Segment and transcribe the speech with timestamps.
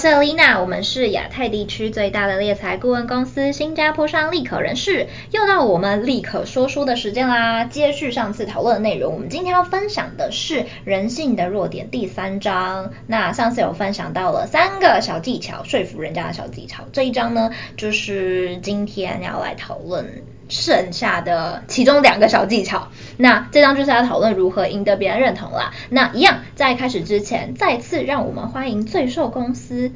[0.00, 7.64] 是 Alina，我们是亚太地区最大的猎才顾问公司新加坡商立可人事，又到我们立可说书的时间啦。
[7.64, 12.90] 接续上次讨论的内容，我们今天要分享的是人性的弱点第三章。
[13.06, 16.84] 那上次有分享到了三个小技巧，说服人家的小技巧。
[16.94, 22.88] 这一章呢，就是今天要来讨论剩下的其中两个小技巧。
[23.16, 25.72] 那这章就是要讨论如何赢得别人认同啦。
[25.88, 29.92] 那一样，在开始之前，再次让我们欢迎最受公司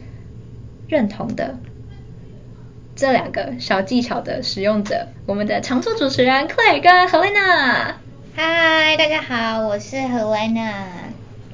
[0.89, 1.59] 认同的
[2.95, 7.95] 这两个小技巧的使用者，我们的常驻主持人 Claire 跟 Helena。
[8.37, 11.04] 嗨，大家好，我是 Helena。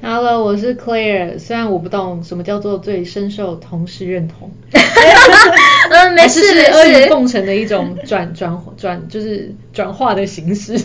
[0.03, 1.37] Hello，我是 Claire。
[1.37, 4.49] 虽然我不懂什么叫做最深受同事认同，
[5.91, 10.75] 嗯，没事，是阿谀奉承的一种转转转，就是转化的形式。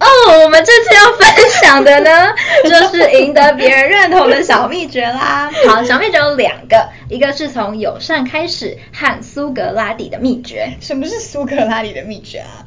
[0.00, 0.06] 哦，
[0.42, 2.34] 我们这次要分享的呢，
[2.68, 5.48] 就是赢得别人认同的小秘诀啦。
[5.68, 10.72] 好，小秘诀有两个，一个是从友善开始，和苏格拉底的秘诀。
[10.80, 12.66] 什么是苏格拉底的秘诀啊？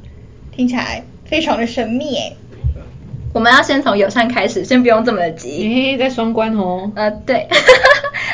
[0.56, 2.38] 听起来非常的神秘诶。
[3.34, 5.70] 我们要先从友善开始，先不用这么的急。
[5.70, 6.92] 嘿嘿，在双关哦。
[6.96, 7.48] 呃，对。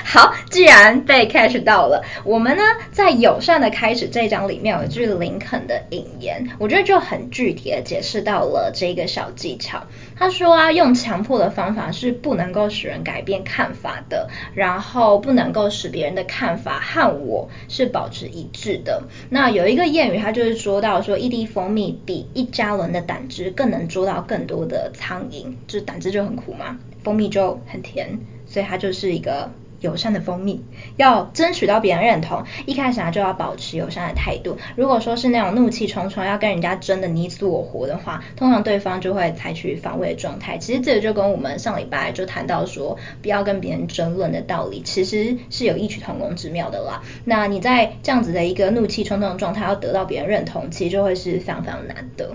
[0.06, 9.84] 好，既然被 catch 到了，我们呢在友善的开始这一章里面有一句林肯的引言，我觉得就很具体的解释到了这个小技巧。
[10.16, 19.04] 他说啊，用强迫的方法是不能够使人改变看法的，然后不能够使别人的看法和我是保持一致的。
[19.30, 29.52] 那有一个谚语，他就是说到说，一滴蜂蜜比一加仑的胆汁更能捉到更多的苍蝇，就是胆汁就很苦嘛，蜂蜜就很甜，所以它就是一个。
[29.84, 30.64] 友善的蜂蜜，
[30.95, 34.58] 要争取到别人认同，一开始啊就要保持友善的态度。
[34.78, 40.58] 如果说是那种怒气冲冲要跟人家争的你死我活的话，通常对方就会采取防卫的状态。
[40.58, 47.03] 其实这个就跟我们上礼拜就谈到说，不要跟别人争论的道理，其实是有异曲同工之妙的啦。
[47.25, 52.29] 那你在这样子的一个怒气冲冲的状态，要得到别人认同，其实就会是非常非常难的。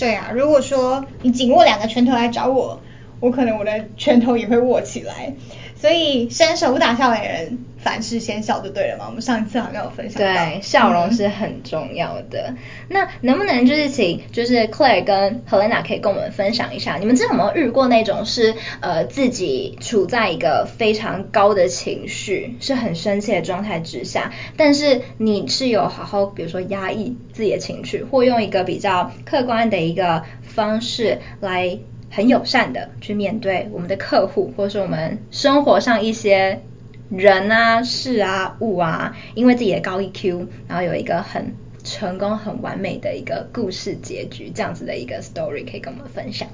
[0.00, 2.82] 对啊，如果说你紧握两个拳头来找我，
[3.20, 5.34] 我可能我的拳头也会握起来。
[5.76, 9.06] 所以伸手不打笑脸人，凡事先笑就对了嘛。
[9.08, 12.48] 我们上一次好像有分享到，对，笑容是很重要的。
[12.50, 12.56] 嗯、
[12.90, 31.78] 那能不能就是请就是 Claire 跟 Helena 可以跟我们分享一下，你们之前有没有遇过那种是呃自己处在一个非常高的情绪，是很生气的状态之下，但是你是有好好比如说压抑自己的情绪，或用一个比较客观的一个方式来。
[32.10, 36.60] 很友善的去面对我们的客户，或者是我们生活上一些
[37.08, 41.54] 人啊、事啊、物啊，因为自己的高 EQ，然后有一个很
[41.84, 46.48] 成功、很完美的一个故事结局，这样子的一个 story 可以跟我们分享。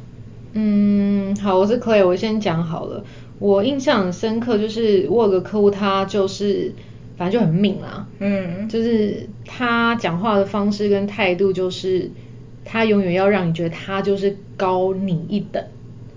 [0.53, 3.03] 嗯，好，我是 Claire，我先讲好了。
[3.39, 6.75] 我印象很深刻，就是我有个客户，他就是
[7.17, 12.11] 反正就很命啦，嗯，就是他讲话的方式跟态度就是。
[12.67, 15.65] 他永远要让你觉得他就是高你一等，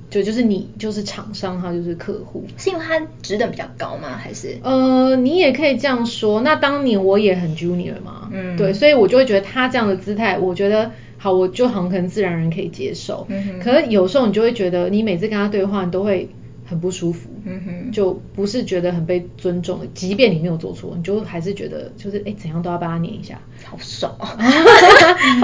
[0.10, 4.18] 就就是你就是厂商，他就是客户，是因为他职等比较高吗？
[4.18, 4.58] 还是？
[4.64, 6.42] 呃，你也可以这样说。
[6.42, 13.28] 那当年我也很 junior 嘛，嗯，对，所以我就会觉得他这样的姿态，我觉得好，我就很可能自然人可以接受。
[13.30, 13.60] 嗯哼。
[13.60, 16.30] 可是有时候你就会觉得，你每次跟他对话，你都会。
[16.70, 24.16] 很不舒服，嗯哼，就不是觉得很被尊重的，即便你没有做错，你就还是觉得就是哎，怎样都要帮他念一下，好爽。
[24.20, 24.38] 啊！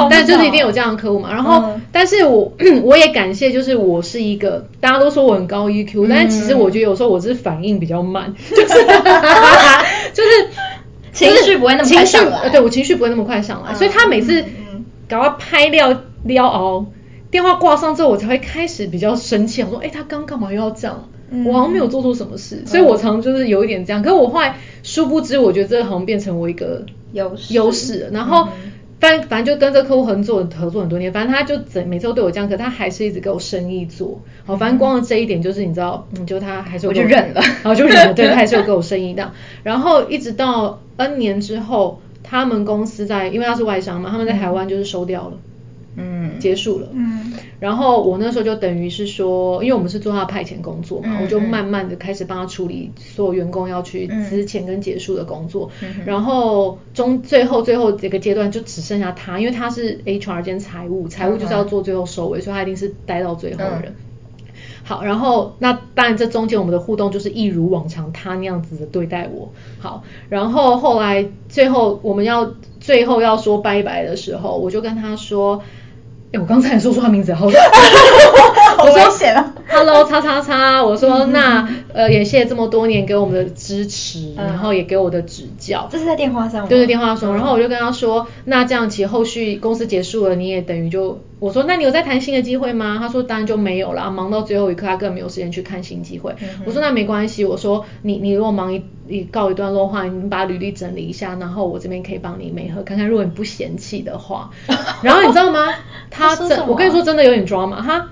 [0.10, 1.34] 但就是一定有这样的客户嘛。
[1.34, 2.54] 然后，嗯、但是我
[2.84, 8.64] 我也感谢，就是我是一个大家都说我很高 EQ，、嗯、但是其实我觉得有时候我是反应比较慢， 就是
[10.14, 10.30] 就是
[11.12, 14.46] 情绪不会那么快上来，对我情绪不会那么快上来，嗯、所以他每次
[15.08, 16.86] 赶快拍料撩熬，
[17.32, 21.10] 电话挂上之后，我才会开始比较生气，我说哎，他刚干嘛又要这样？
[21.44, 24.02] 我好像没有做错什么事，嗯、所以我常常就是有一点这样。
[24.02, 28.10] 嗯、可是我后来殊不知，我觉得这个好像变成我一个优势优势。
[28.14, 28.48] 然后
[29.00, 34.22] 反反正就跟这个客户合作合作很多年，反正他就整每次都对我这样，可他还是一直给我生意做。
[34.46, 39.32] 好，反正光是这一点就是你知道，嗯，就他还是有我就忍了，然后就忍了， 对，他还是有给我生意的。
[39.64, 45.34] 然后一直到 N 年之后，他们公司在因为他是外商嘛，他们在台湾就是收掉了。
[45.98, 46.90] 嗯嗯，结束了。
[46.92, 55.70] 嗯，然后我那时候就等于是说，因为我们是做他派遣工作嘛，嗯、我就慢慢的开始帮他处理所有员工要去之前跟结束的工作。
[55.82, 63.84] 嗯、然后中最后最后这个阶段就只剩下他，因为他是 HR 兼财务，财务就是要做最后收尾，嗯、所以他一定是待到最后的人。
[63.86, 63.96] 嗯、
[64.84, 69.52] 好，然后那当然这中间我们的互动就是一如往常，他那样子的对待我。
[69.80, 75.64] 好，然后后来最后我们要最后要说拜拜的时候，我就跟他说。
[76.38, 77.48] 我刚才说出他名字，好，
[78.86, 85.88] 我我说 Hello 叉叉叉，我说那呃也谢谢这么多年给我们的支持，然后也给我的指教。
[85.92, 86.68] 这是在电话上吗？
[86.70, 87.34] 对对，电话上。
[87.34, 92.98] 然后我就跟他说，那这样其实后续公司结束了，你也等于就我说，那你有在谈新的机会吗？
[93.00, 96.36] 他说当然就没有了，忙到最后一刻，他根本没有时间去看新机会。
[96.66, 104.52] 我说那没关系，我说你你如果忙一一告一段落的话，你把履历整理一下，然后我这边可以帮你美合看看，如果你不嫌弃的话。
[105.02, 105.74] 然后你知道吗？
[106.12, 108.08] 他真，我跟你说真的有点抓马，他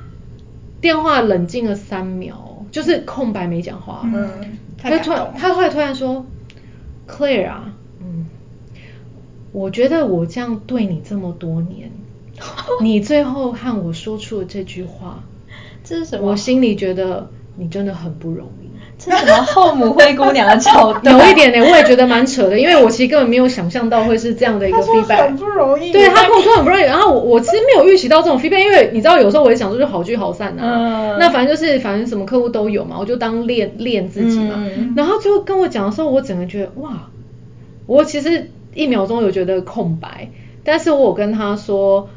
[0.83, 4.01] 电话冷静了三秒，就是空白没讲话。
[4.03, 4.29] 嗯，
[4.77, 6.25] 他突然，他后来突然说
[7.07, 8.25] ，Claire 啊，嗯，
[9.53, 11.89] 我觉得我这样对你这么多年，
[12.83, 15.23] 你最后和我说出了这句话，
[15.85, 16.31] 这是什么？
[16.31, 18.62] 我心里觉得你真的很不容易。
[19.05, 21.17] 这是什么后母灰姑娘的桥段？
[21.17, 25.35] 有一点呢，我也觉得蛮扯的，因为我其实根本没有想象到会是这样的一个 feedback。
[25.35, 25.91] 不容易。
[25.91, 30.61] 对，他跟我说很不容易，然后我我其实没有预期到这种 feedback，因为你知道有时候我也想说就好聚好散啊。
[30.63, 31.17] 嗯。
[31.19, 34.55] 那反正就是反正什么客户都有嘛，我就当练练自己嘛。
[34.57, 34.93] 嗯。
[34.95, 37.09] 然后就跟我讲的时候，我整个觉得哇，
[37.85, 40.29] 我其实一秒钟有觉得空白，
[40.63, 42.09] 但是我跟他说，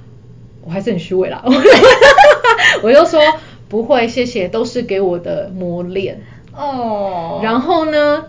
[0.64, 1.42] 我还是很虚伪啦。
[2.82, 3.20] 我就说
[3.68, 6.22] 不会，谢谢，都是给我的磨练。
[6.56, 7.44] 哦，oh.
[7.44, 8.26] 然后呢，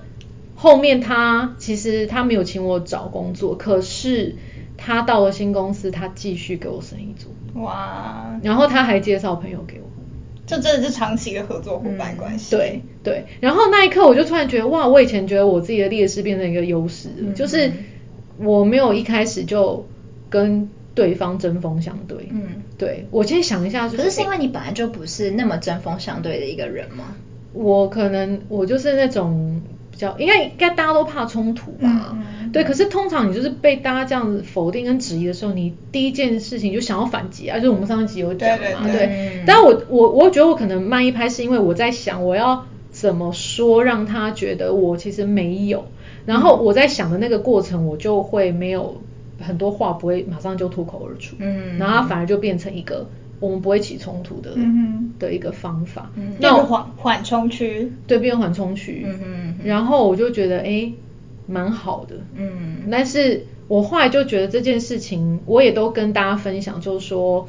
[0.55, 4.35] 后面他其实他没有请我找工作，可是
[4.75, 7.31] 他到了新公司，他继续给我生意做。
[7.61, 9.87] 哇然后他还介绍朋友给我，
[10.45, 12.55] 这真的是长期的合作伙伴关系。
[12.55, 14.87] 嗯、对对，然后那一刻我就突然觉得，哇！
[14.87, 17.71] 我以前觉得我自己的劣势变成一个优势，嗯、就是
[18.37, 19.87] 我没有一开始就
[20.29, 22.27] 跟对方针锋相对。
[22.29, 27.15] 嗯，对，我今天想一下，可是是因为你本来就不是那么针锋相对的一个人吗？
[27.57, 29.61] 我可能我就是那种
[29.91, 32.63] 比较应该应该大家都怕冲突吧，嗯、对。
[32.63, 39.07] 可是通常你就是被大家这样子否定跟质疑的时候，你第一件事情就想要反击啊，就是我们上一集有讲嘛，对，对，对。
[39.07, 45.85] 对，但我我我觉得我可能慢一拍，是因为我在想我要怎么说让他觉得我其实没有，
[46.27, 49.01] 然后我在想的那个过程，我就会没有
[49.39, 53.07] 很多话不会马上就脱口而出，嗯，然后他反而就变成一个。
[53.39, 56.11] 我们不会起冲突的，嗯、的一个方法。
[56.15, 59.05] 嗯、那个缓缓冲区，对，变缓冲区。
[59.63, 60.91] 然后我就觉得，哎，
[61.45, 62.15] 蛮好的。
[62.35, 62.77] 嗯。
[62.89, 67.47] 但是我后来就觉得这件事情，我也都跟大家分享，就是说，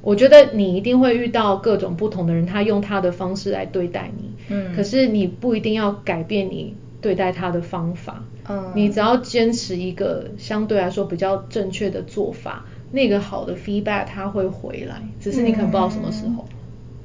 [0.00, 4.30] 我觉得你一定会遇到各种不同的人，他用他的方式来对待你。
[4.48, 4.74] 嗯。
[4.74, 8.24] 可是你不一定要改变你对待他的方法。
[8.48, 8.72] 嗯。
[8.74, 12.64] 你只要坚持一个相对来说比较正确的做法。
[12.90, 16.46] 那个好的 feedback 它会回来，只是你可能不知道什么时候。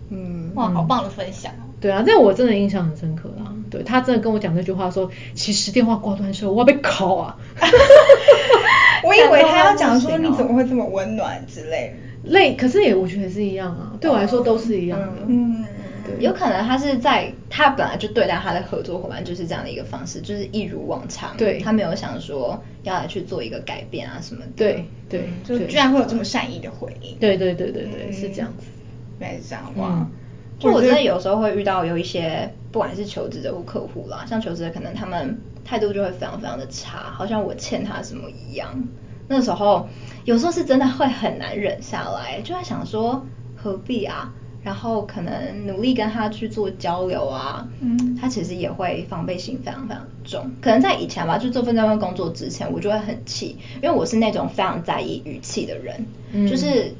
[0.09, 1.51] 嗯，哇，好棒的分享。
[1.81, 3.51] 对啊，这我真的印象很深刻啦。
[3.69, 7.37] 对，他真的跟我讲那句话说，其实电话挂断的时候我要被烤啊。
[9.03, 12.31] 我以为他要讲说你怎么会这么温暖之类的。
[12.31, 15.07] 累，可是也我觉得是一样啊，对我来说都是一样的。
[15.27, 15.62] 嗯。
[16.15, 21.35] 对有可能他是在他本来就对待他的合作伙伴就是这样的一个方式，就是一如往常。
[21.37, 24.51] 对，他没有想说要来去做一个改变啊什么的。
[24.55, 27.17] 对对，就居然会有这么善意的回应。
[27.19, 28.65] 对对对对对，是这样子。
[29.19, 30.07] 原来是这样哇！
[30.59, 38.83] 就我真的有时候会遇到有一些不管是求职者或客户啦，像求职者可能他们态度就会非常非常的差，好像我欠他什么一样。
[39.27, 39.87] 那时候
[40.25, 44.33] 有时候是真的会很难忍下来，就在想说何必啊？
[44.63, 50.49] 然后可能努力跟他去做交流啊，嗯，他其实也会防备心非常非常重。
[50.61, 56.95] 可能在以前吧，就做份这份工作之前，我就会很气，因为我是那种非常在意语气的人，嗯，就是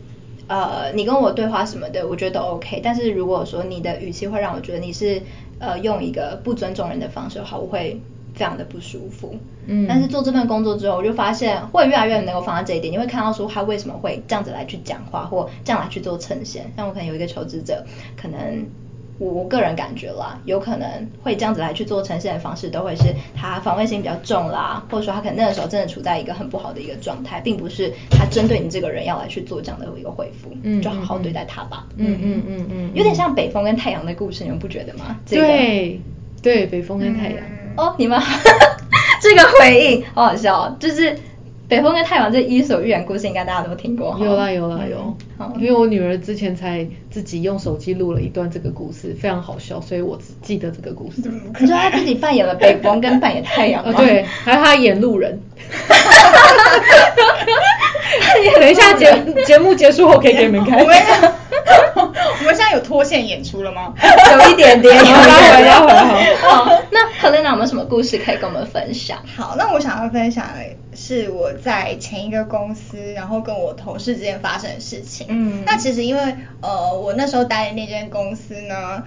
[0.47, 2.81] 呃，你跟我对话什么的，我觉得都 OK。
[2.83, 5.21] 但是如果说你的语气会让我觉得你是
[5.59, 7.99] 呃用一个不尊重人的方式的话，我会。
[8.33, 9.35] 非常的不舒服，
[9.67, 12.91] 嗯，但是做这份工作之后，我就发现会越来越能够放在这一点。
[12.91, 16.71] 你会看到说他为什么会这样子来去讲话，或这样来去做呈现。
[16.75, 17.85] 像我可能有一个求职者，
[18.19, 18.65] 可能
[19.19, 20.87] 我我个人感觉啦，有可能
[21.21, 35.15] 会这样子来去做呈现的方式，都会是他防卫心比较重啦，或者说他可能那个时候真的处在一个很不好的一个状态，并不是他针对你这个人要来去做这样的一个回复，嗯，就好好对待他吧，嗯嗯嗯嗯，有点像北风跟太阳的故事，你们不觉得吗？
[35.27, 36.01] 这个、对
[36.41, 37.37] 对，北风跟太阳。
[37.77, 38.19] 嗯哦，你们
[39.21, 41.15] 这个回应好好笑，就是
[41.67, 44.17] 北风跟太阳这伊索寓言故事，应该大家都听过。
[44.21, 45.15] 有啦有啦有，
[45.57, 51.21] 因为我女儿之前才自己用手机录了一段这个故事，非常好笑，所以我只记得这个故事。
[51.59, 53.93] 你说她自己扮演了北风跟扮演太阳吗？
[53.97, 55.41] 对，还有她演路人。
[58.59, 60.85] 等一下节节目结束后可以给你们看。
[61.95, 63.93] 我们现在有脱线演出了吗？
[64.31, 64.95] 有一点点。
[64.95, 66.65] 拉回来，拉回来，好。
[66.65, 69.19] 好，那 Helena 有没有什么故事可以跟我们分享？
[69.35, 75.27] 好，那我想要分享的是我在前一个公司，然后跟我同事之间发生的事情。
[75.29, 79.03] 嗯，那其实因为呃，我那时候待的那间公司呢，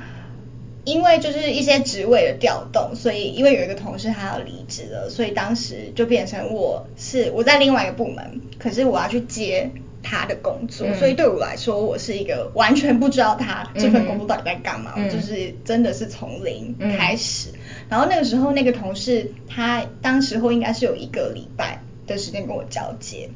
[0.84, 9.70] 因为就是一些职位的调动，所以因为有一个同事他要离职了，所以当时就变成我是我在另外一个部门，可是我要去接
[10.08, 17.50] 他的工作，嗯、所以对我来说，我是一个完全不知道他这份工作到底在干嘛，嗯、就是真的是从零开始。
[17.50, 17.58] 嗯、
[17.88, 23.28] 然后那个时候，那个同事他当时候应该是有一个礼拜的时间跟我交接。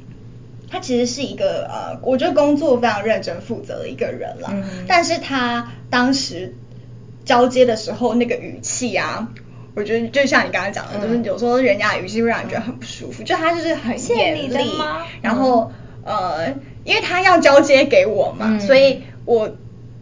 [0.70, 4.50] 他其实是一个呃，我觉得工作非常认真负责的一个人了。
[4.52, 6.54] 嗯、但是他当时
[7.24, 9.28] 交接的时候那个语气啊，
[9.74, 14.78] 我觉得就像你刚刚讲的，嗯、就是有时候人家的语气会让人觉得很不舒服，就他就是很严厉，
[15.20, 15.72] 然后。
[16.04, 16.54] 呃，
[16.84, 19.50] 因为他要交接给我嘛，嗯、所以我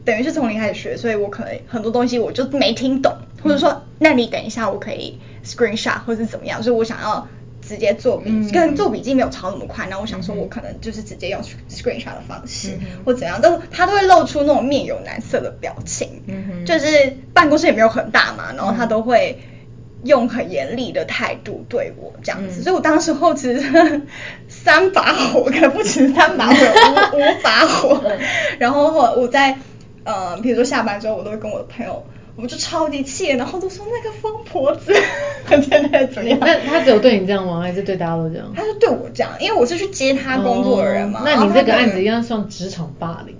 [0.04, 7.28] 等于是从零开始学，所以我可能很多东西我就没听懂，嗯、或者说，那你等一下我可以 screenshot 或者是怎么样，所以我想要
[7.60, 16.22] 直接做笔记，可能、嗯、做笔记没有抄那么快，那我想说我可能就是直接用 screenshot 的方式，嗯、或怎样，都他都会露出那种面有难色的表情，
[16.64, 19.38] 就是办公室也没有很大嘛，然后他都会。
[20.04, 24.00] 用很严厉的态度对我这样子，嗯、所以我当时候其实
[24.68, 26.54] 三把火， 可不止三把火，
[27.14, 28.02] 五五把火。
[28.04, 28.18] 嗯、
[28.58, 29.56] 然后我在
[30.04, 32.04] 呃，比如说下班之后，我都会跟我的朋友，
[32.36, 34.94] 我们就超级气，然后都说那个疯婆子，
[35.48, 36.38] 现在怎么样？
[36.42, 37.62] 那他只有对你这样吗？
[37.62, 38.52] 还是对大家都这样？
[38.54, 41.20] 他是对我这样，因为我是去接他工作的人嘛。
[41.20, 43.34] 哦、那你这个案子应该算职场霸凌。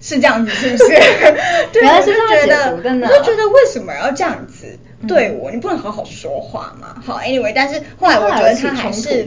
[0.00, 0.84] 是这样子，是不是？
[1.72, 5.50] 对，我就觉得，我就觉得为什么要这样子对我？
[5.50, 7.00] 你不能好好说话吗？
[7.02, 9.26] 好，anyway，但是后来我觉得他还是，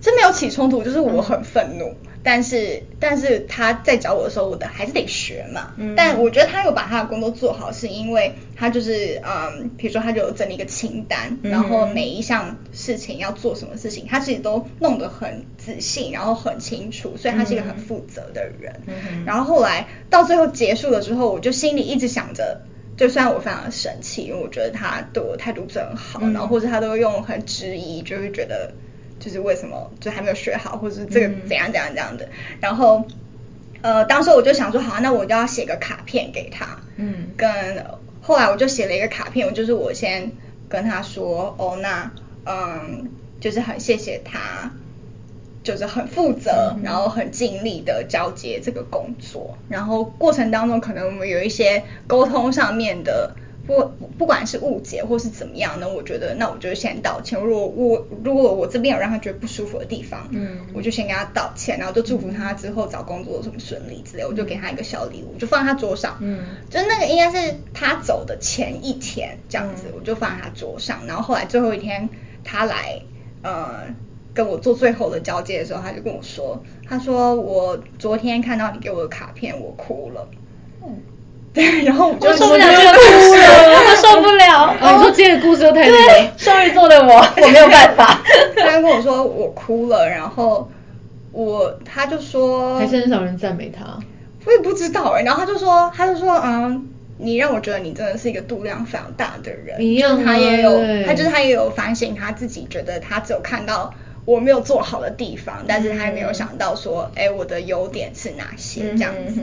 [0.00, 1.94] 真没有起冲突，就是我很愤怒。
[2.22, 5.72] 但是，但是他在找我的时候，我的还是得学嘛。
[5.78, 5.94] 嗯。
[5.96, 18.82] 但我觉得他有把他的工作做好，是因为他就是嗯，比如说他就有整理一个清单，然后每一项事情要做什么事情，他其实都弄得很仔细，然后很清楚，所以他是一个很负责的人。
[18.86, 19.24] 嗯。
[19.24, 22.60] 然后后来到最后结束了之后，我就心里一直想着，
[22.98, 28.74] 就虽然我非常的生气，因为我觉得他对我态度真好，然后或者他都用很质疑，就会觉得。
[29.20, 33.06] 就是为什么就还没有学好，或者是这个怎样怎样怎样的，嗯、然后
[33.82, 37.84] 呃，当时我就想说，好，那我就要写个卡片给他，嗯，跟
[38.22, 40.32] 后来我就写了一个卡片，我就是我先
[40.68, 42.10] 跟他说，哦，那
[42.44, 44.72] 嗯，就是很谢谢他，
[45.62, 53.34] 就是很负责，嗯、然后很尽力的交接这个工作，然后过程当中可能我们有一些沟通上面的。
[53.66, 53.84] 不，
[54.18, 57.40] 不管是误解或是怎么样呢，我觉得那我就先道歉。
[57.40, 71.06] 如果我如果我这边有让他觉得不舒服的地方，嗯，我就先跟他道歉，然后就祝福他之后找工作有什么顺利之类，我就给他一个小礼物，就放在他桌上，嗯，就那个应该是他走的前一天这样子，我就放在他桌上。
[71.06, 72.08] 然后后来最后一天
[72.42, 73.02] 他来，
[73.42, 73.84] 呃，
[74.34, 80.28] 跟我做最后的交接的时候，他就跟我说，他说我昨天看到你给我的卡片，我哭了，
[80.82, 81.00] 嗯。
[81.52, 82.98] 对，然后我就受不了这个故
[83.34, 84.66] 事，我受不了。
[84.80, 88.22] 啊，你说这个故事又太对，双鱼座的我，我没有办法。
[88.56, 90.70] 他跟我说我哭了，然后
[91.32, 93.98] 我他就说，还是很少人赞美他。
[94.46, 96.88] 我也不知道哎，然后他就说，他就说，嗯，
[97.18, 99.80] 你让我觉得你真的是一个度量非常大的人。
[99.80, 103.92] 一样，他也有，他就是他也有反省他自己，觉得他只有看到
[104.24, 109.40] 我没有做好的地方，但是他也没有想到说，哎，我的优点是哪些这样子。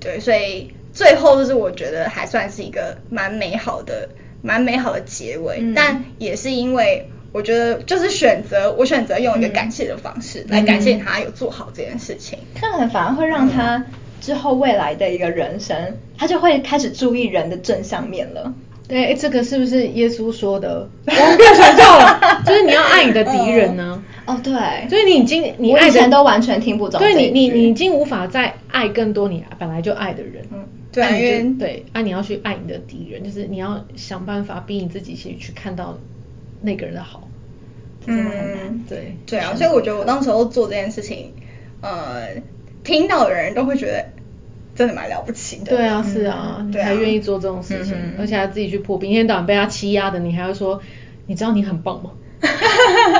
[0.00, 0.74] 对，所以。
[0.94, 4.08] 最后就是我觉得还算是一个蛮美好的、
[4.40, 13.84] 蛮美好的结尾，嗯、但也是因为我觉得就是选择我选择用一个感谢的方式来感谢他有做好这件事情，这样反而会让他
[14.20, 18.54] 之后未来的一个人生，嗯、他就会开始注意人的正向面了。
[18.86, 20.88] 对，这个是不是耶稣说的？
[21.06, 24.13] 我们变传教了， 就是你要爱你的敌人呢、啊。
[24.26, 30.44] 哦，对，所以你已经你爱的人都完全听不懂，对你你你已经无法再爱更多你本来就爱的人。
[30.52, 30.64] 嗯。
[30.94, 35.98] 对，对，啊，你要去爱你的敌人，就是你要想办法逼你自己去去看到
[36.60, 37.28] 那个人的好，
[38.06, 38.58] 真的很难。
[38.68, 41.32] 嗯、对，对啊，所以我觉得我当时候做这件事情，
[41.80, 42.28] 呃，
[42.84, 44.06] 听到的人都会觉得
[44.76, 45.76] 真的蛮了不起的。
[45.76, 50.80] 对啊，是啊，嗯、你还愿意做这种事情，嗯、而且还自己去破冰，一天到晚被他欺压的，你还要说，
[51.26, 52.12] 你知道你很棒吗？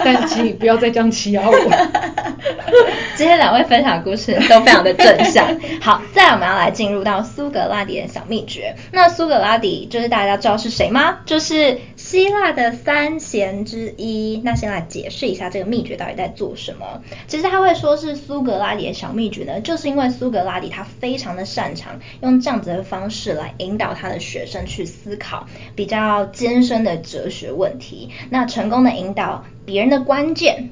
[0.05, 1.57] 但请你不要再这样欺压我。
[3.17, 5.47] 今天两位分享的故事都非常的正向。
[5.81, 8.75] 好，再来我们要来进入到苏格拉底的小秘诀。
[8.91, 11.19] 那苏格拉底就是大家知道是谁吗？
[11.25, 14.39] 就是希腊的三贤之一。
[14.45, 17.03] 那先来解释一下这个秘诀到底在做什么。
[17.27, 28.11] 其实他会说是苏格拉底的小秘诀呢，就是因为苏格拉底他非常的擅长用这样子的方式来引导他的学生去思考比较艰深的哲学问题。
[28.29, 30.69] 那成功的引导别人的关键。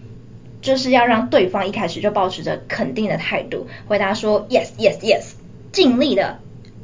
[0.61, 5.33] 就是要让对方一开始就保持着肯定的态度，回答说 yes yes yes，
[5.73, 6.39] 尽力的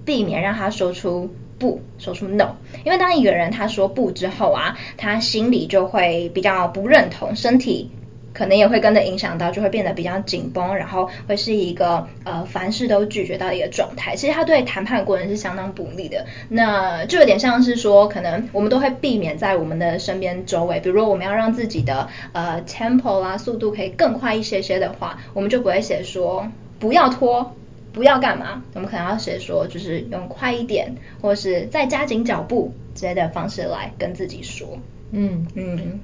[0.04, 2.56] 避免让他说出不，说出 no。
[2.84, 7.90] 因为当一个人他说不之后啊，他心里就会比较不认同，身体。
[8.34, 14.14] 可能也会跟着影响到，就会变得比较紧绷，然后会是一个呃凡事都拒绝到一个状态。
[14.14, 16.24] 其实他对谈判过程是相当不利的。
[16.48, 26.46] 那就有点像是说，可能我们都会避免在我们的身边周围，比如说我们要让自己的呃 tempo 啊速度可以更快一些些的话，我们就不会写说
[26.78, 27.56] 不要拖，
[27.92, 28.62] 不要干嘛。
[28.74, 34.78] 我们可能要写说就是用快一点，或是再加紧脚步之类的方式来跟自己说。
[35.12, 36.00] 嗯嗯。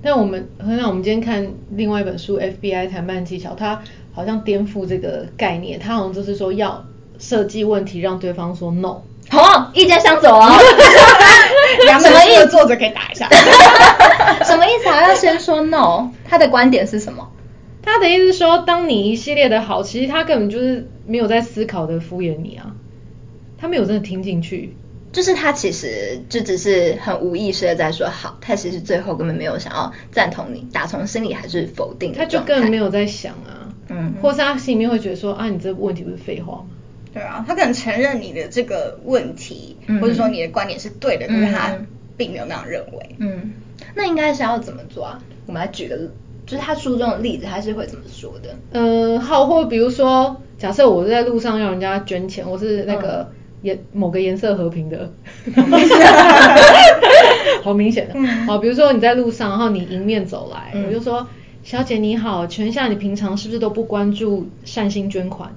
[0.00, 6.84] 但我们，好像我们今天看另外一本书《FBI 谈判技巧》，它好像颠覆这个概念，它好像就是说要
[7.18, 9.02] 设计问题让对方说 no。
[9.28, 10.48] 好、哦，意见相左哦。
[12.00, 12.46] 什么意思？
[12.48, 13.28] 作者可以打一下。
[14.44, 15.08] 什么意思啊？
[15.08, 16.08] 要先说 no？
[16.24, 17.28] 他的观点是什么？
[17.82, 22.74] 他的意思是说，当你一系列的好，其实他根本就是没有在思考的敷衍你啊，
[23.56, 24.74] 他没有真的听进去。
[25.10, 32.12] 就是他其实就只是很无意识的在说好，他其实最后根本没有想要赞同你，打从心里还是否定。
[32.12, 36.66] 他就根本没有在想啊，嗯，或是他心里面会觉得说啊，你这个问题不是废话吗？
[37.14, 41.74] 对啊，他可能承认你的这个问题，嗯、或者说你的观点是对的，可是他
[42.18, 43.16] 并没有那样认为。
[43.18, 43.52] 嗯，
[43.94, 45.22] 那应该是要怎么做啊？
[45.46, 46.12] 我们来举个，
[46.48, 48.56] 就是他书中的例子，他是会怎么说的？
[48.72, 53.28] 嗯，好，或比如说，假设我是在路上要人家捐钱，我是那个。
[53.30, 55.12] 嗯颜某个颜色和平的，
[57.64, 58.14] 好明显的。
[58.46, 61.26] 好，比如说你在路上，然后你迎面走来，嗯、我就说
[61.64, 65.52] ：“小姐你好，请问一下你平常是不是都不关注善心捐款？”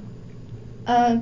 [0.85, 1.21] 呃，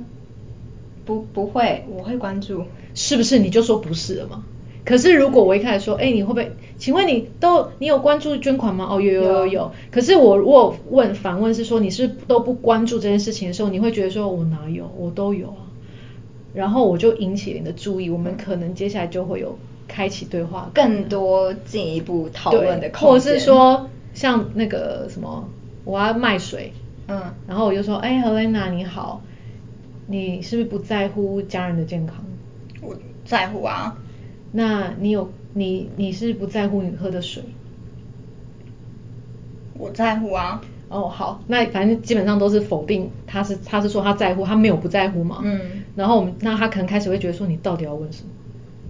[1.04, 2.64] 不不会，我会关注。
[2.94, 4.42] 是不是你就说不是了吗？
[4.84, 6.52] 可是如果我一开始说：“哎，你会不会？
[6.78, 9.52] 请问你都你有关注捐款吗？”哦，有有有有。
[9.52, 14.90] 有可是我如果问反问是说你是都不关注这件事情的时候，你会觉得说：“我哪有？
[14.96, 15.68] 我都有啊。”
[16.52, 23.08] 然后我就引起你的注意，我们可能接下来就会有开启对话，更多进一步讨论的空间。
[23.08, 25.48] 或者是说，像那个什么，
[25.84, 26.72] 我要卖水，
[27.06, 29.22] 嗯，然后我就说，哎，Helena 你好，
[30.08, 32.16] 你是不是不在乎家人的健康？
[32.82, 33.96] 我在乎啊。
[34.52, 37.42] 那你有你你是不在乎你喝的水？
[39.74, 40.60] 我在乎啊。
[40.88, 45.40] 哦，好，那反正基本上都是否定，他是他是说他在乎，他没有不在乎嘛。
[45.44, 45.84] 嗯。
[45.94, 48.30] 然后我们那他可能开始会觉得说，你到底要问什么？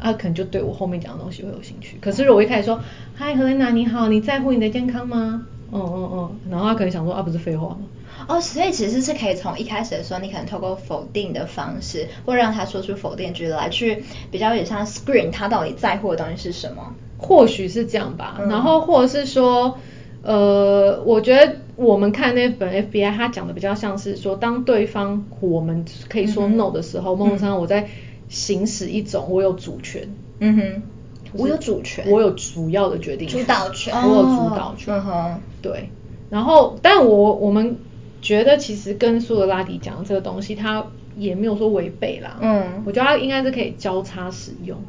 [0.02, 1.98] 他可能就对我后面讲的东西会有兴趣。
[2.00, 2.80] 可是如果我一开始说，
[3.14, 5.46] 嗨，Helena 你好，你在乎你的健康吗？
[5.70, 7.80] 哦哦哦，然后他可能想说啊，不是废话吗？
[8.30, 16.94] 哦，所以其实是可以从一开始的时候，你可能透过否定的方式，或让他说出否定句来，去比较有点像 screen 他到底在乎的东西是什么？
[17.18, 18.36] 或许是这样吧。
[18.40, 18.48] 嗯。
[18.48, 19.78] 然后或者是说。
[20.22, 27.88] 呃，我觉得我们看那本 FBI，他讲的比较像是说，当对方我们可以说 no 的时候，梦上、嗯、我在
[28.28, 30.06] 行使一种我有主权。
[30.40, 30.82] 嗯哼，
[31.32, 34.94] 我有主权，我有主要的决定，主导权，我有主导权。
[34.94, 35.88] 嗯哼，对。
[36.28, 37.78] 然后，但我我们
[38.20, 40.85] 觉得其实跟苏格拉底讲的这个东西，他
[41.16, 42.38] 也没有说违背啦。
[42.40, 44.83] 嗯，我觉得他应该是可以交叉使用。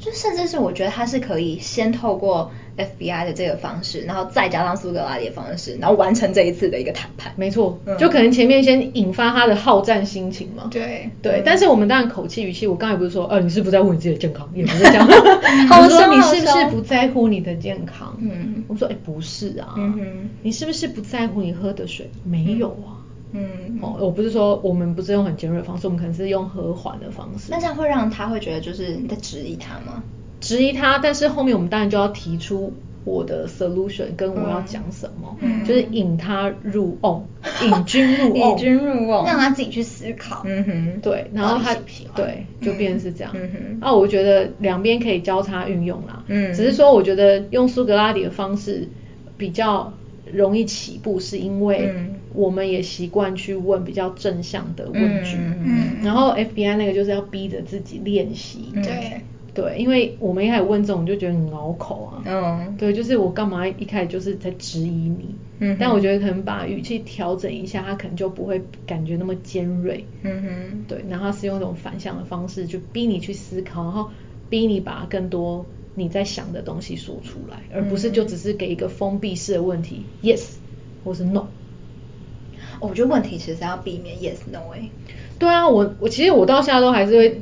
[0.00, 7.32] 就甚至是我觉得他是可以先透过 FBI 的这个方式，然后再加上苏格拉底的方式，然后完成这一次的一个谈判。
[7.36, 10.68] 没错，嗯、就可能前面先引发他的好战心情嘛。
[10.70, 15.06] 对对，嗯、但是我们当然口气语气，我刚才不是说，呃，你是不在乎你自己的健康，也不是这样。
[15.06, 18.16] 我说你是不是不在乎你的健康？
[18.20, 19.74] 嗯，我说哎，不是啊。
[19.76, 22.10] 嗯，你是不是不在乎你喝的水？
[22.24, 22.99] 没有啊。
[23.32, 27.48] 嗯，哦，我不是说我们不是用很尖锐的方式，我们可能是用和缓的方式。
[27.50, 30.02] 那这样会让他会觉得就是你在质疑他吗？
[30.40, 32.72] 质疑他，但是后面我们当然就要提出
[33.04, 37.22] 我的 solution，跟我要讲什么，嗯、就是引他入瓮，
[37.62, 40.42] 引君入瓮， 引君入瓮，让他自己去思考。
[40.46, 41.74] 嗯哼，对，然后他
[42.14, 43.32] 对，就变成是这样。
[43.34, 46.24] 嗯哼，那我觉得两边可以交叉运用啦。
[46.26, 48.88] 嗯，只是说我觉得用苏格拉底的方式
[49.36, 49.92] 比较
[50.32, 51.92] 容易起步，是因为
[52.32, 55.36] 我们也习惯去问比较正向的问句。
[56.02, 58.70] 然后 FBI 那个就是要逼着自己练习。
[58.74, 59.20] 嗯、对。
[59.52, 62.22] 对，因为我们一开始问这种就觉得很拗口啊。
[62.24, 62.76] 嗯。
[62.78, 65.34] 对，就是我干嘛一开始就是在质疑你。
[65.58, 65.76] 嗯。
[65.78, 70.04] 但我觉得可能把语气调整一下，他可能就不会感觉那么尖锐。
[70.22, 70.84] 嗯哼。
[70.86, 74.08] 对，然后他是用一种反向的方式，就逼你去思考，然后
[74.48, 80.30] 逼你把更多你在想的东西说出来，而不是就只是给一个封闭式的问题，嗯。
[80.30, 80.42] yes
[81.04, 81.46] 或是 no。
[82.80, 84.90] 哦，我觉得问题其实要避免 yes no 哎。
[85.38, 87.40] 对啊，我我其实我到现在都还是会。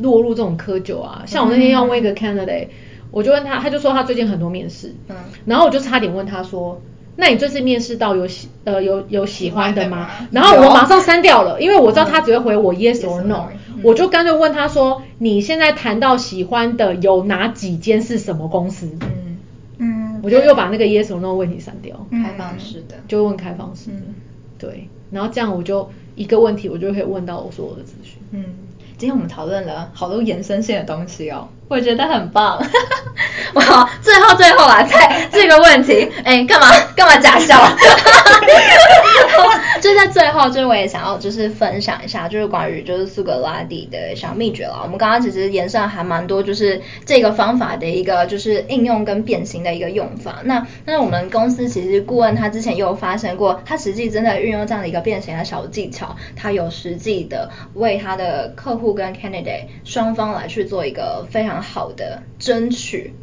[0.00, 2.68] 落入这种窠臼啊，像我那天要问一个 candidate，、嗯、
[3.10, 6.80] 我就问他，他就说他最近很多面试，嗯，然后我就差点问他说，
[7.16, 10.08] 那你这次面试到有喜呃有有喜欢的吗？
[10.30, 13.48] 然后我马上删掉了，因为我知道他只会回我 yes or no，
[13.82, 18.90] 我就干脆问他说，你现在谈到喜欢的有哪几间是什么公司？
[19.00, 19.38] 嗯
[19.78, 24.02] 嗯，我就又把那个 yes or no 问题删掉，开放式的，就问开放式的，
[24.58, 28.44] 对，然后这样我就一个问题我就可以问到我所有的资讯，嗯。
[28.96, 32.60] 今天我们讨论了好多延伸性的东西哦，我觉得很棒。
[33.54, 37.56] 哇，最后最后啊，在这个问题， 哎，干嘛干嘛假笑？
[39.80, 44.80] 就在最后，就是我也想要就是分享一下，就是关于就是苏格拉底的小秘诀了。
[44.82, 50.40] 我们刚刚其实延伸还蛮多，就是这个方法的一个就是应用跟变形的一个用法。
[50.44, 63.14] 那那我们公司其实顾问他之前也有发生过，他实际真的运用这样的一个变形的小技巧，他有实际的为他的客户跟 candidate 双方来去做一个非常好的争取。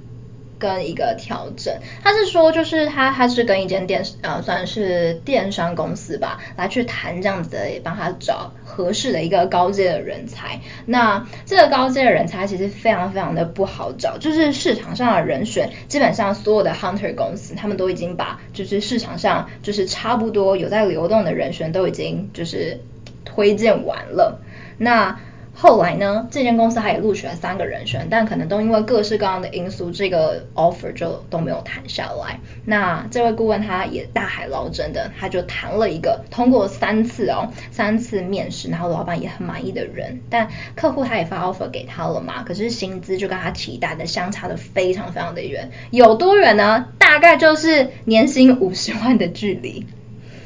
[0.58, 10.62] 跟一个调整，他是说，就是他他是跟一间电呃算是电商公司吧，来去谈这样子的，也帮他找合适的一个高阶的人才。
[10.86, 22.80] 那这个高阶的人才其实非常非常的不好找，就是市场上的人选，基本上所有的 hunter 公司，他们都已经把就是市场上就是差不多有在流动的人选都已经就是
[23.26, 24.40] 推荐完了。
[24.78, 25.20] 那
[25.58, 32.42] 后来呢，这间公司他也录取了三个人选，但可能都因为各式各样的因素，这个 offer 就都没有谈下来。
[32.66, 46.90] 那这位顾问他也大海捞针的，他就谈了一个通过三次哦，三次面试，然后老板也很满意的人，但客户他也发 offer 给他了嘛，可是薪资就跟他期待的相差的非常非常的远，有多远呢？
[47.00, 49.86] 大概就是年薪五十万的距离。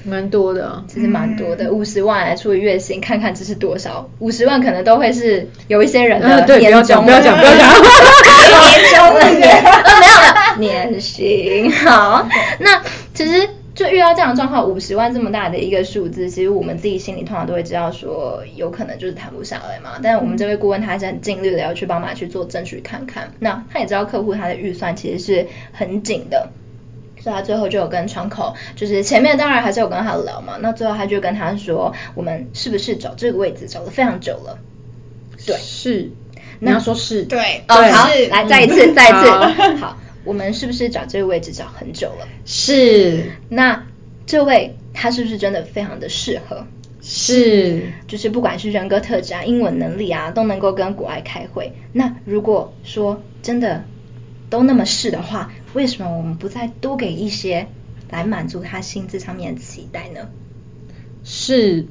[0.04, 4.10] 蛮多的，其实蛮多的，五十万来除以月薪，看看这是多少。
[4.20, 6.72] 五十万可能都会是有一些人的年终。
[6.72, 7.70] 不要讲，不要讲，不要讲。
[8.70, 9.20] 年终了，
[10.58, 11.72] 没有了，年薪。
[11.72, 12.28] 好，
[12.60, 12.82] 那
[13.14, 20.00] 其实就遇到这样的状况，五十万这么大的一个数字，其实我们自己心里通常都会知道说，有可能就是谈不下来嘛。
[20.02, 23.32] 但是我们这位顾问他是很尽力的要去帮忙去做争取看看。
[23.40, 26.50] 那他也知道客户他的预算其实是很紧的。
[27.22, 34.60] 所以他最后就有跟窗口，就是前面当然还是有跟他聊嘛，那最后他就跟他说，我们是不是找这个位置找了非常久了？
[35.46, 36.12] 对，是，
[36.60, 42.28] 你要说是，对，哦，好，来再一次，再一次，好，我们是不是找这个位置找很久了？
[42.46, 43.86] 是，那
[44.26, 46.66] 这位他是不是真的非常的适合？
[47.02, 51.72] 是，就是不管是人格特质啊、英文能力啊，都能够跟国外开会。
[51.94, 53.86] 那如果说真的
[54.50, 57.68] 都那么是的话，为什么我们不再多给一些
[58.10, 60.30] 来满足他心智上面的期待呢？
[61.24, 61.86] 是，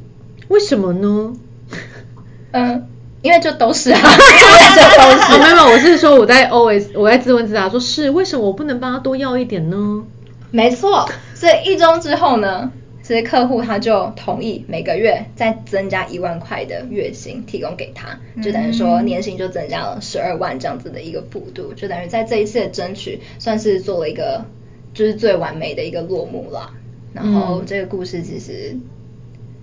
[0.49, 1.35] 为什么呢？
[2.53, 2.89] 嗯，
[3.23, 5.33] 因为就都是啊， 就都是。
[5.33, 10.03] 哦，没有，我是说我在 always 我在自问自答，说是为什么我不能帮他多要一点呢？
[10.51, 12.73] 没错，所以一周之后呢？
[13.09, 24.45] 其实客户他就同意每个月再增加一万块的月薪提供给他，就等于说年薪就增加了十二万这样子的一个幅度，就等于在这一次的争取算是做了一个
[24.93, 26.71] 就是最完美的一个落幕了。
[27.15, 28.77] 然后这个故事其实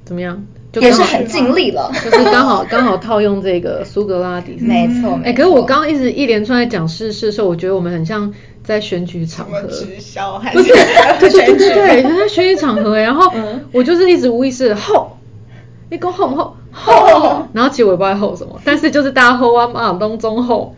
[0.06, 0.44] 怎么样？
[0.82, 4.58] 也是很尽力了，就是刚好刚好套用这个苏格拉底。
[4.60, 8.34] 没错，哎、欸，可是我刚刚一直一连串在讲事实的时候，我觉得我们很像
[8.66, 10.58] 在选举场合，直销还是？
[10.58, 10.74] 不是，
[11.20, 12.98] 对对对对，很像选举场合。
[12.98, 13.32] 然后
[13.72, 15.18] 我就是一直无意识的吼，
[15.90, 16.58] 你讲吼不吼？
[16.72, 20.76] 吼，然后其实我也不知道在吼什么，但是就是大家吼啊嘛，当中吼。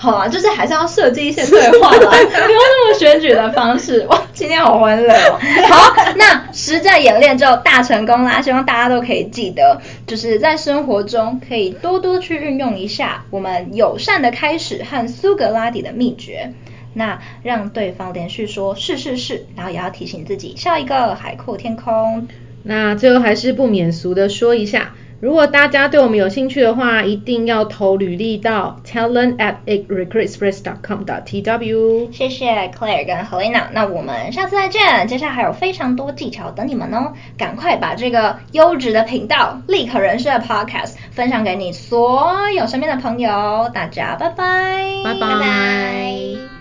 [0.00, 4.06] 好啊，就是还是要设计一些对话啦，不用那么选举的方式。
[4.08, 5.40] 哇，今天好欢乐哦。
[5.68, 16.52] 好，那实战演练就大成功啦，希望大家都可以记得，就是在生活中可以多多去运用一下我们友善的开始和苏格拉底的秘诀。
[16.94, 22.28] 那让对方连续说是是是，然后也要提醒自己下一个海阔天空。
[22.62, 24.92] 那最后还是不免俗的说一下。
[25.20, 32.12] 如果大家对我们有兴趣的话，一定要投履历到 talent at recruitexpress.com tw。
[32.12, 35.08] 谢谢 Claire 跟 Helena，那我们下次再见。
[35.08, 43.68] 接下来还有非常多技巧等你们哦，赶快把这个优质的频道立可人生的 Podcast 分享给你所有身边的朋友。
[43.74, 46.57] 大家拜拜，拜拜。